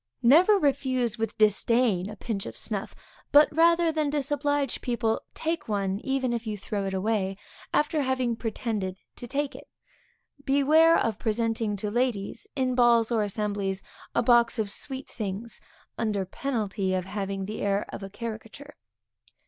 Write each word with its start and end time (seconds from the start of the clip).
_Never 0.23 0.57
refuse 0.57 1.19
with 1.19 1.37
disdain 1.37 2.09
a 2.09 2.15
pinch 2.15 2.47
of 2.47 2.57
snuff, 2.57 2.95
and 3.35 3.47
rather 3.51 3.91
than 3.91 4.09
disoblige 4.09 4.81
people, 4.81 5.21
take 5.35 5.67
one, 5.67 5.99
even 5.99 6.33
if 6.33 6.47
you 6.47 6.57
throw 6.57 6.87
it 6.87 6.93
away, 6.95 7.37
after 7.71 8.01
having 8.01 8.35
pretended 8.35 8.97
to 9.17 9.27
take 9.27 9.55
it. 9.55 9.67
Beware 10.43 10.97
of 10.97 11.19
presenting 11.19 11.75
to 11.75 11.91
ladies, 11.91 12.47
in 12.55 12.73
balls 12.73 13.11
or 13.11 13.21
assemblies, 13.21 13.83
a 14.15 14.23
box 14.23 14.57
of 14.57 14.71
sweet 14.71 15.07
things, 15.07 15.61
under 15.99 16.25
penalty 16.25 16.95
of 16.95 17.05
having 17.05 17.45
the 17.45 17.61
air 17.61 17.85
of 17.89 18.01
a 18.01 18.09
caricature. 18.09 18.73